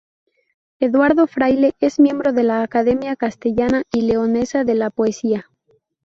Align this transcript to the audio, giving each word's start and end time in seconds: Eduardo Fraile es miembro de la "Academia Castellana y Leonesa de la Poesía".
Eduardo 0.79 1.27
Fraile 1.27 1.75
es 1.79 1.99
miembro 1.99 2.33
de 2.33 2.41
la 2.41 2.63
"Academia 2.63 3.15
Castellana 3.15 3.83
y 3.91 4.01
Leonesa 4.01 4.63
de 4.63 4.73
la 4.73 4.89
Poesía". 4.89 5.45